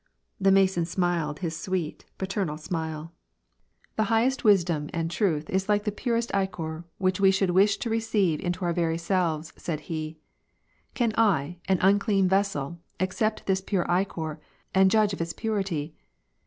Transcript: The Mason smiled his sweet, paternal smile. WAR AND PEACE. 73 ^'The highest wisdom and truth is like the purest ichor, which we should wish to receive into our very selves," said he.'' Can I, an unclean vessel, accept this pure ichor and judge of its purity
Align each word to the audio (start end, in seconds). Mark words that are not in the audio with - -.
The 0.39 0.49
Mason 0.51 0.83
smiled 0.85 1.41
his 1.41 1.55
sweet, 1.55 2.05
paternal 2.17 2.57
smile. 2.57 2.97
WAR 2.97 3.03
AND 3.03 3.09
PEACE. 3.11 4.05
73 4.05 4.05
^'The 4.05 4.07
highest 4.07 4.43
wisdom 4.43 4.89
and 4.93 5.11
truth 5.11 5.47
is 5.51 5.69
like 5.69 5.83
the 5.83 5.91
purest 5.91 6.33
ichor, 6.35 6.85
which 6.97 7.19
we 7.19 7.29
should 7.29 7.51
wish 7.51 7.77
to 7.77 7.89
receive 7.91 8.39
into 8.39 8.65
our 8.65 8.73
very 8.73 8.97
selves," 8.97 9.53
said 9.57 9.79
he.'' 9.81 10.17
Can 10.95 11.13
I, 11.19 11.59
an 11.67 11.77
unclean 11.81 12.27
vessel, 12.27 12.79
accept 12.99 13.45
this 13.45 13.61
pure 13.61 13.85
ichor 13.91 14.41
and 14.73 14.89
judge 14.89 15.13
of 15.13 15.21
its 15.21 15.33
purity 15.33 15.93